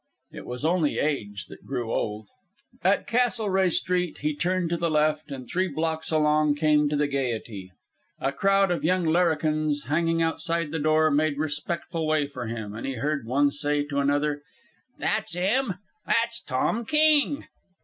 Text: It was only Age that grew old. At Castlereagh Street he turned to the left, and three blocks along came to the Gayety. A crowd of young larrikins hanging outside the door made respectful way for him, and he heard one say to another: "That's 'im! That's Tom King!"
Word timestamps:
It 0.31 0.47
was 0.47 0.65
only 0.65 0.97
Age 0.97 1.45
that 1.45 1.63
grew 1.63 1.93
old. 1.93 2.27
At 2.81 3.05
Castlereagh 3.05 3.69
Street 3.71 4.17
he 4.21 4.35
turned 4.35 4.71
to 4.71 4.77
the 4.77 4.89
left, 4.89 5.29
and 5.29 5.47
three 5.47 5.67
blocks 5.67 6.09
along 6.09 6.55
came 6.55 6.89
to 6.89 6.95
the 6.95 7.05
Gayety. 7.07 7.71
A 8.19 8.31
crowd 8.31 8.71
of 8.71 8.83
young 8.83 9.05
larrikins 9.05 9.83
hanging 9.83 10.19
outside 10.19 10.71
the 10.71 10.79
door 10.79 11.11
made 11.11 11.37
respectful 11.37 12.07
way 12.07 12.25
for 12.25 12.47
him, 12.47 12.73
and 12.73 12.87
he 12.87 12.93
heard 12.93 13.27
one 13.27 13.51
say 13.51 13.83
to 13.83 13.99
another: 13.99 14.41
"That's 14.97 15.35
'im! 15.35 15.75
That's 16.07 16.41
Tom 16.41 16.83
King!" 16.83 17.45